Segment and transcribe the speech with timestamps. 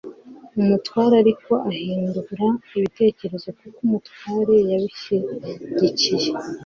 [0.59, 2.43] umutware ariko ahindura
[2.77, 6.29] ibitekerezo kuko umutware yabishyigikiye